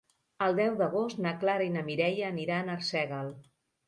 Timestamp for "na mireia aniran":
1.75-2.73